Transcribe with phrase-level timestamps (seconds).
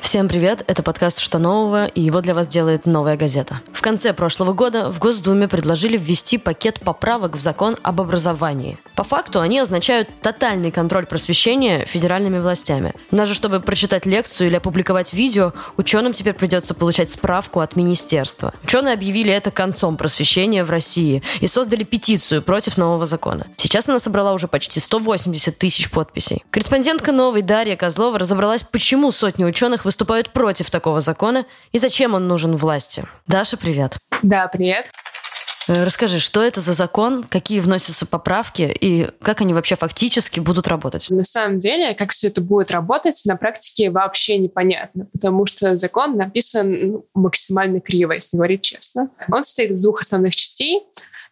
[0.00, 3.60] Всем привет, это подкаст «Что нового?» и его для вас делает «Новая газета».
[3.72, 8.78] В конце прошлого года в Госдуме предложили ввести пакет поправок в закон об образовании.
[8.96, 12.94] По факту они означают тотальный контроль просвещения федеральными властями.
[13.10, 18.54] Даже чтобы прочитать лекцию или опубликовать видео, ученым теперь придется получать справку от министерства.
[18.64, 23.46] Ученые объявили это концом просвещения в России и создали петицию против нового закона.
[23.58, 26.42] Сейчас она собрала уже почти 180 тысяч подписей.
[26.50, 32.26] Корреспондентка «Новой» Дарья Козлова разобралась, почему сотни ученых выступают против такого закона и зачем он
[32.28, 33.04] нужен власти.
[33.26, 33.98] Даша, привет.
[34.22, 34.86] Да, привет.
[35.68, 40.68] Э, расскажи, что это за закон, какие вносятся поправки и как они вообще фактически будут
[40.68, 41.08] работать?
[41.10, 46.16] На самом деле, как все это будет работать, на практике вообще непонятно, потому что закон
[46.16, 49.10] написан ну, максимально криво, если говорить честно.
[49.30, 50.80] Он состоит из двух основных частей.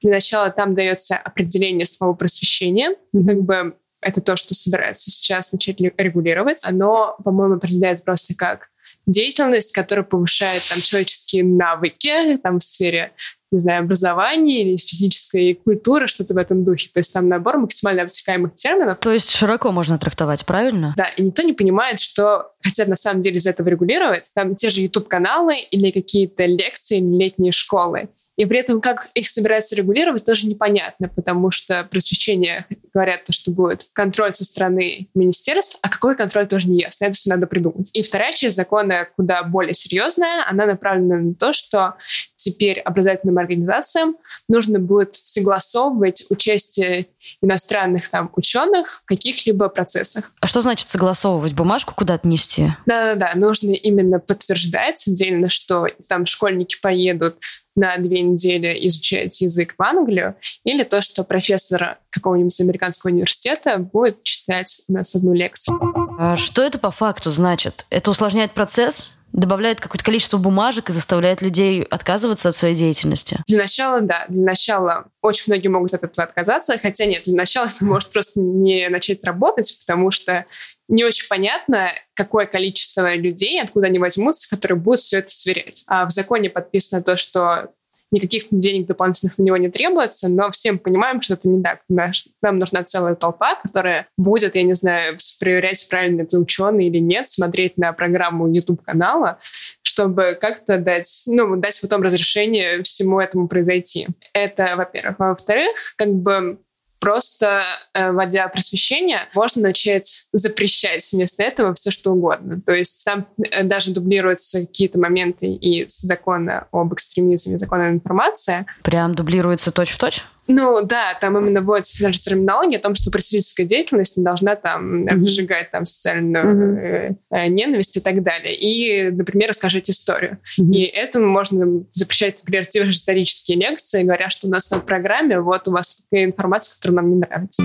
[0.02, 3.26] Для начала там дается определение слова просвещения, mm-hmm.
[3.26, 6.60] как бы это то, что собирается сейчас начать регулировать.
[6.64, 8.68] Оно, по-моему, определяет просто как
[9.06, 13.12] деятельность, которая повышает там человеческие навыки там в сфере
[13.54, 16.90] не знаю, образования или физической культуры, что-то в этом духе.
[16.92, 18.98] То есть там набор максимально обтекаемых терминов.
[18.98, 20.92] То есть широко можно трактовать, правильно?
[20.96, 24.30] Да, и никто не понимает, что хотят на самом деле из этого регулировать.
[24.34, 28.08] Там те же YouTube-каналы или какие-то лекции, летние школы.
[28.36, 33.50] И при этом, как их собираются регулировать, тоже непонятно, потому что просвещение говорят, то, что
[33.50, 37.06] будет контроль со стороны министерств, а какой контроль тоже не ясно.
[37.06, 37.90] Это все надо придумать.
[37.92, 40.44] И вторая часть закона куда более серьезная.
[40.48, 41.96] Она направлена на то, что
[42.44, 44.16] теперь образовательным организациям
[44.48, 47.06] нужно будет согласовывать участие
[47.40, 50.32] иностранных там ученых в каких-либо процессах.
[50.40, 51.54] А что значит согласовывать?
[51.54, 52.74] Бумажку куда-то нести?
[52.84, 57.36] Да-да-да, нужно именно подтверждать отдельно, что там школьники поедут
[57.76, 64.22] на две недели изучать язык в Англию, или то, что профессор какого-нибудь американского университета будет
[64.22, 65.80] читать у нас одну лекцию.
[66.18, 67.86] А что это по факту значит?
[67.90, 69.10] Это усложняет процесс?
[69.34, 73.40] Добавляет какое-то количество бумажек и заставляет людей отказываться от своей деятельности?
[73.46, 74.24] Для начала, да.
[74.28, 78.40] Для начала очень многие могут от этого отказаться, хотя нет, для начала это может просто
[78.40, 80.46] не начать работать, потому что
[80.86, 85.84] не очень понятно, какое количество людей, откуда они возьмутся, которые будут все это сверять.
[85.88, 87.70] А в законе подписано то, что
[88.10, 91.80] никаких денег дополнительных на него не требуется, но всем понимаем, что это не так.
[91.88, 97.26] Нам нужна целая толпа, которая будет, я не знаю, проверять, правильно это ученый или нет,
[97.26, 99.38] смотреть на программу YouTube-канала,
[99.82, 104.08] чтобы как-то дать, ну, дать потом разрешение всему этому произойти.
[104.32, 105.18] Это, во-первых.
[105.18, 106.58] Во-вторых, как бы
[107.04, 112.62] просто э, вводя просвещение, можно начать запрещать вместо этого все что угодно.
[112.64, 118.64] То есть там э, даже дублируются какие-то моменты из закона об экстремизме, закона информации.
[118.80, 120.24] Прям дублируется точь-в-точь?
[120.46, 125.04] Ну да, там именно вводится даже терминология о том, что просветительская деятельность не должна там
[125.04, 125.22] mm-hmm.
[125.22, 127.48] разжигать там социальную mm-hmm.
[127.48, 128.54] ненависть и так далее.
[128.54, 130.38] И, например, расскажите историю.
[130.58, 130.72] Mm-hmm.
[130.72, 135.40] И этому можно запрещать, например, те же исторические лекции, говоря, что у нас на программе
[135.40, 137.62] вот у вас такая информация, которая нам не нравится.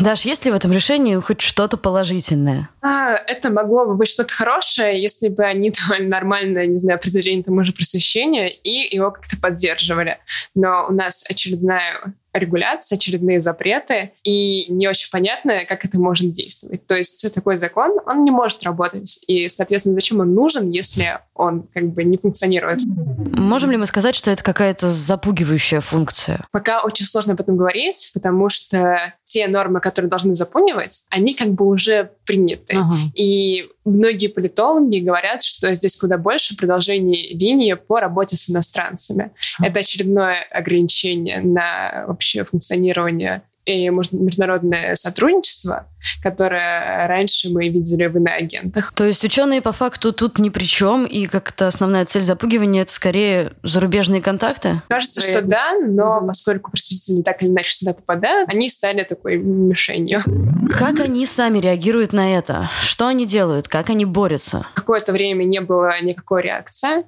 [0.00, 2.68] Даш, есть ли в этом решении хоть что-то положительное?
[2.82, 7.42] А, это могло бы быть что-то хорошее, если бы они давали нормальное, не знаю, определение
[7.42, 10.18] тому же просвещения и его как-то поддерживали.
[10.54, 12.12] Но у нас очередная out.
[12.38, 16.86] Регуляции, очередные запреты, и не очень понятно, как это может действовать.
[16.86, 19.20] То есть такой закон, он не может работать.
[19.26, 22.80] И, соответственно, зачем он нужен, если он как бы не функционирует?
[22.86, 26.46] Можем ли мы сказать, что это какая-то запугивающая функция?
[26.52, 31.48] Пока очень сложно об этом говорить, потому что те нормы, которые должны запугивать, они как
[31.48, 32.76] бы уже приняты.
[32.76, 32.96] Ага.
[33.14, 39.30] И многие политологи говорят, что здесь куда больше продолжение линии по работе с иностранцами.
[39.58, 39.68] Ага.
[39.68, 45.86] Это очередное ограничение на вообще функционирование и международное сотрудничество,
[46.22, 48.92] которое раньше мы видели в иноагентах.
[48.94, 52.92] То есть ученые по факту тут ни при чем, и как-то основная цель запугивания— это
[52.92, 54.80] скорее зарубежные контакты?
[54.88, 60.22] Кажется, что да, но поскольку просветители так или иначе сюда попадают, они стали такой мишенью.
[60.70, 62.70] Как они сами реагируют на это?
[62.82, 63.68] Что они делают?
[63.68, 64.66] Как они борются?
[64.74, 67.04] Какое-то время не было никакой реакции.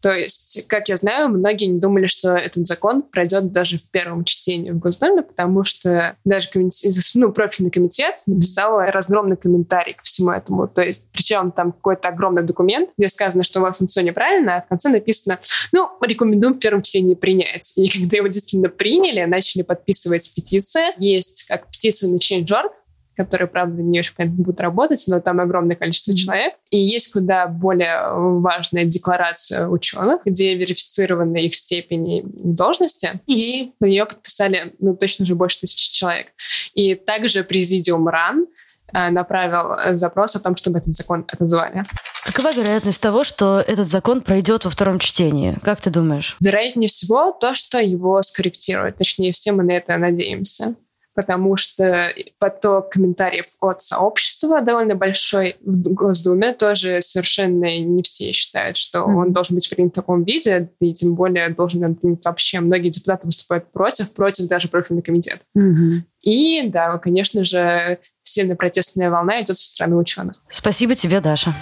[0.00, 4.24] То есть, как я знаю, многие не думали, что этот закон пройдет даже в первом
[4.24, 10.30] чтении в Госдуме, потому что даже комитет, ну, профильный комитет написал разгромный комментарий к всему
[10.30, 10.68] этому.
[10.68, 14.62] То есть, причем там какой-то огромный документ, где сказано, что у вас все неправильно, а
[14.62, 15.38] в конце написано,
[15.72, 17.72] ну, рекомендуем в первом чтении принять.
[17.76, 20.98] И когда его действительно приняли, начали подписывать петиции.
[20.98, 22.72] Есть как петиция на Change.org,
[23.20, 26.54] которые, правда, не очень понятно будут работать, но там огромное количество человек.
[26.70, 33.20] И есть куда более важная декларация ученых, где верифицированы их степени и должности.
[33.26, 36.28] И ее подписали, ну, точно уже больше тысячи человек.
[36.72, 38.46] И также президиум РАН
[38.94, 41.84] э, направил запрос о том, чтобы этот закон отозвали.
[42.24, 45.58] Какова вероятность того, что этот закон пройдет во втором чтении?
[45.62, 46.38] Как ты думаешь?
[46.40, 48.96] Вероятнее всего то, что его скорректируют.
[48.96, 50.74] Точнее, все мы на это надеемся
[51.20, 52.08] потому что
[52.38, 56.54] поток комментариев от сообщества довольно большой в Госдуме.
[56.54, 59.14] Тоже совершенно не все считают, что mm-hmm.
[59.14, 62.60] он должен быть принят в таком виде, и тем более должен быть принят вообще.
[62.60, 65.40] Многие депутаты выступают против, против даже профильный комитет.
[65.54, 66.00] Mm-hmm.
[66.22, 70.36] И да, конечно же, сильная протестная волна идет со стороны ученых.
[70.48, 71.54] Спасибо тебе, Даша.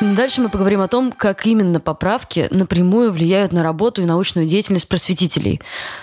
[0.00, 4.88] Дальше мы поговорим о том, как именно поправки напрямую влияют на работу и научную деятельность
[4.88, 5.60] просветителей.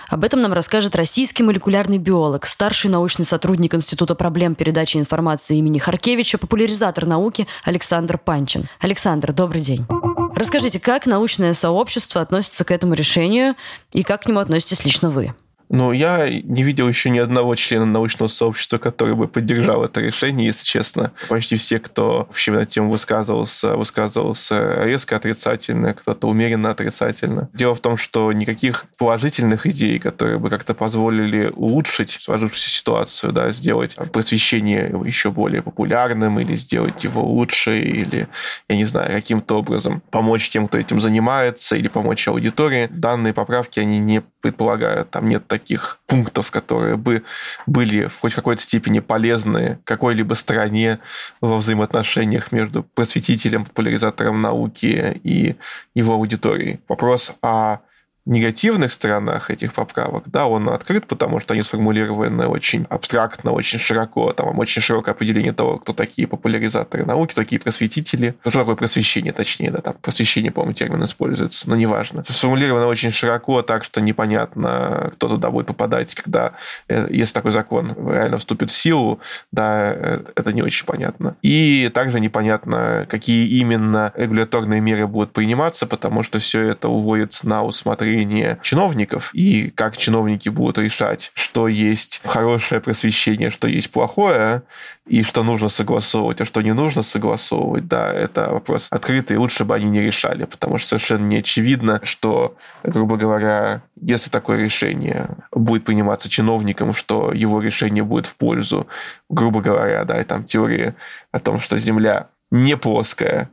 [0.08, 5.78] Об этом нам расскажет российский молекулярный биолог, старший научный сотрудник Института проблем передачи информации имени
[5.78, 8.68] Харкевича, популяризатор науки Александр Панчин.
[8.80, 9.86] Александр, добрый день.
[10.34, 13.56] Расскажите, как научное сообщество относится к этому решению
[13.92, 15.34] и как к нему относитесь лично вы?
[15.72, 20.48] Ну, я не видел еще ни одного члена научного сообщества, который бы поддержал это решение,
[20.48, 21.12] если честно.
[21.30, 27.48] Почти все, кто вообще на тему высказывался, высказывался резко отрицательно, кто-то умеренно отрицательно.
[27.54, 33.50] Дело в том, что никаких положительных идей, которые бы как-то позволили улучшить сложившуюся ситуацию, да,
[33.50, 38.28] сделать просвещение еще более популярным или сделать его лучше, или,
[38.68, 43.80] я не знаю, каким-то образом помочь тем, кто этим занимается, или помочь аудитории, данные поправки,
[43.80, 45.10] они не предполагают.
[45.10, 47.22] Там нет таких пунктов, которые бы
[47.66, 50.98] были в хоть какой-то степени полезны какой-либо стране
[51.40, 55.56] во взаимоотношениях между просветителем, популяризатором науки и
[55.94, 56.80] его аудиторией.
[56.88, 57.78] Вопрос о
[58.24, 64.32] негативных сторонах этих поправок, да, он открыт, потому что они сформулированы очень абстрактно, очень широко,
[64.32, 69.72] там очень широкое определение того, кто такие популяризаторы науки, такие просветители, что такое просвещение, точнее,
[69.72, 72.22] да, там просвещение, по-моему, термин используется, но неважно.
[72.24, 76.52] Сформулировано очень широко, так что непонятно, кто туда будет попадать, когда,
[76.88, 79.18] э, если такой закон реально вступит в силу,
[79.50, 81.36] да, э, это не очень понятно.
[81.42, 87.64] И также непонятно, какие именно регуляторные меры будут приниматься, потому что все это уводится на
[87.64, 94.62] усмотрение зрения чиновников и как чиновники будут решать, что есть хорошее просвещение, что есть плохое,
[95.06, 99.74] и что нужно согласовывать, а что не нужно согласовывать, да, это вопрос открытый, лучше бы
[99.74, 102.54] они не решали, потому что совершенно не очевидно, что,
[102.84, 108.86] грубо говоря, если такое решение будет приниматься чиновником, что его решение будет в пользу,
[109.28, 110.94] грубо говоря, да, и там теории
[111.32, 113.48] о том, что Земля не плоская,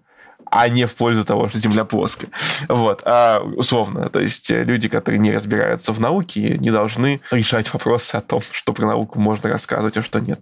[0.52, 2.30] а не в пользу того, что Земля плоская.
[2.68, 3.02] Вот.
[3.06, 4.10] А, условно.
[4.10, 8.42] То есть э, люди, которые не разбираются в науке, не должны решать вопросы о том,
[8.52, 10.42] что про науку можно рассказывать, а что нет.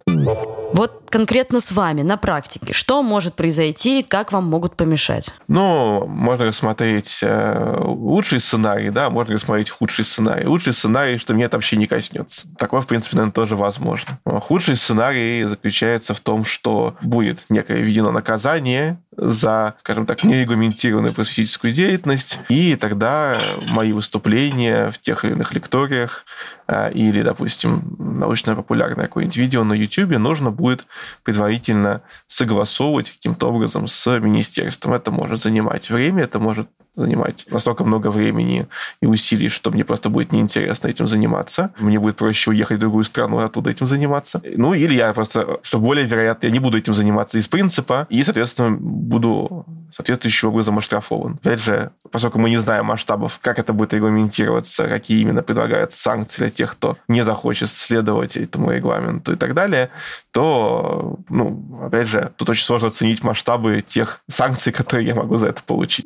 [0.74, 5.32] Вот конкретно с вами на практике, что может произойти, как вам могут помешать?
[5.48, 10.46] Ну, можно рассмотреть э, лучший сценарий, да, можно рассмотреть худший сценарий.
[10.46, 12.48] Лучший сценарий, что меня это вообще не коснется.
[12.58, 14.20] Такое, в принципе, наверное, тоже возможно.
[14.26, 21.74] Худший сценарий заключается в том, что будет некое введено наказание за, скажем так, нерегламентированную просветительскую
[21.74, 23.36] деятельность, и тогда
[23.72, 26.24] мои выступления в тех или иных лекториях
[26.68, 30.86] а, или, допустим, научно-популярное какое-нибудь видео на YouTube нужно будет
[31.24, 34.94] предварительно согласовывать каким-то образом с министерством.
[34.94, 38.68] Это может занимать время, это может занимать настолько много времени
[39.02, 41.72] и усилий, что мне просто будет неинтересно этим заниматься.
[41.80, 44.42] Мне будет проще уехать в другую страну и оттуда этим заниматься.
[44.44, 48.24] Ну, или я просто, что более вероятно, я не буду этим заниматься из принципа, и,
[48.24, 51.40] соответственно, буду соответствующим образом оштрафован.
[51.42, 56.40] Опять же, поскольку мы не знаем масштабов, как это будет регламентироваться, какие именно предлагаются санкции
[56.40, 59.90] для тех, кто не захочет следовать этому регламенту и так далее,
[60.32, 65.48] то, ну, опять же, тут очень сложно оценить масштабы тех санкций, которые я могу за
[65.48, 66.06] это получить.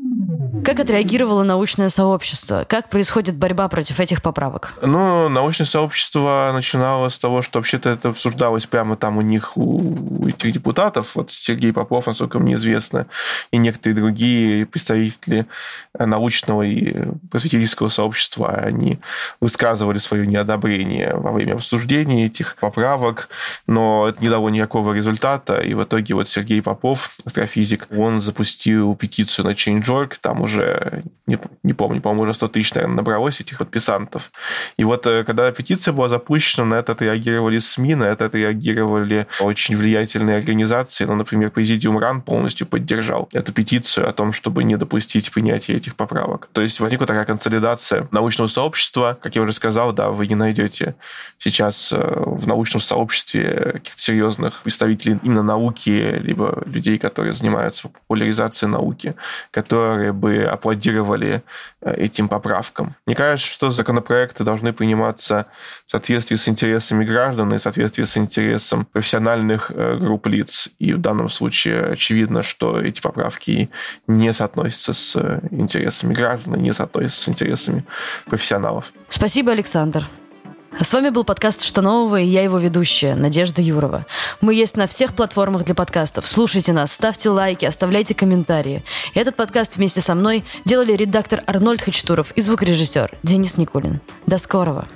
[0.65, 2.65] Как отреагировало научное сообщество?
[2.67, 4.74] Как происходит борьба против этих поправок?
[4.81, 10.27] Ну, научное сообщество начинало с того, что вообще-то это обсуждалось прямо там у них, у
[10.27, 13.08] этих депутатов, вот Сергей Попов, насколько мне известно,
[13.51, 15.46] и некоторые другие представители
[15.98, 16.96] научного и
[17.31, 19.00] просветительского сообщества, они
[19.39, 23.29] высказывали свое неодобрение во время обсуждения этих поправок,
[23.67, 28.96] но это не дало никакого результата, и в итоге вот Сергей Попов, астрофизик, он запустил
[28.96, 33.57] петицию на Change.org, там уже, не, не помню, по-моему, уже 100 тысяч, наверное, набралось этих
[33.57, 34.31] подписантов.
[34.77, 39.77] И вот э, когда петиция была запущена, на это отреагировали СМИ, на это отреагировали очень
[39.77, 45.31] влиятельные организации, ну, например, Президиум РАН полностью поддержал эту петицию о том, чтобы не допустить
[45.31, 46.50] принятия этих поправок.
[46.53, 49.17] То есть возникла такая консолидация научного сообщества.
[49.21, 50.95] Как я уже сказал, да, вы не найдете
[51.38, 58.71] сейчас э, в научном сообществе каких-то серьезных представителей именно науки, либо людей, которые занимаются популяризацией
[58.71, 59.15] науки,
[59.51, 61.42] которые бы аплодировали
[61.82, 62.96] э, этим поправкам.
[63.06, 65.48] Мне кажется, что законопроекты должны приниматься
[65.86, 70.70] в соответствии с интересами граждан и в соответствии с интересом профессиональных э, групп лиц.
[70.80, 73.70] И в данном случае очевидно, что эти поправки
[74.08, 77.84] не соотносятся с интересами граждан, не соотносятся с интересами
[78.26, 78.92] профессионалов.
[79.10, 80.08] Спасибо, Александр.
[80.80, 84.06] С вами был подкаст «Что нового» и я его ведущая, Надежда Юрова.
[84.40, 86.25] Мы есть на всех платформах для подкастов.
[86.25, 88.84] Слушайте нас, ставьте лайки, оставляйте комментарии.
[89.13, 94.00] Этот подкаст вместе со мной делали редактор Арнольд Хачатуров и звукорежиссер Денис Никулин.
[94.25, 94.88] До скорого!